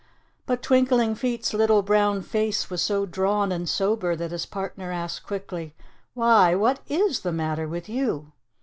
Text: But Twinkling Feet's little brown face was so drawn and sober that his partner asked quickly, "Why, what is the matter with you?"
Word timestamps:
But 0.47 0.63
Twinkling 0.63 1.13
Feet's 1.13 1.53
little 1.53 1.83
brown 1.83 2.23
face 2.23 2.71
was 2.71 2.81
so 2.81 3.05
drawn 3.05 3.51
and 3.51 3.69
sober 3.69 4.15
that 4.15 4.31
his 4.31 4.47
partner 4.47 4.91
asked 4.91 5.27
quickly, 5.27 5.75
"Why, 6.15 6.55
what 6.55 6.79
is 6.87 7.19
the 7.19 7.31
matter 7.31 7.67
with 7.67 7.87
you?" 7.87 8.31